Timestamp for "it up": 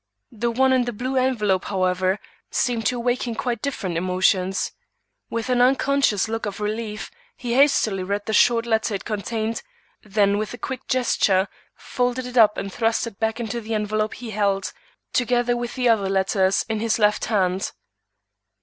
12.25-12.57